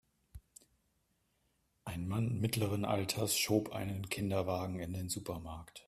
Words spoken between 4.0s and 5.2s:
Kinderwagen in den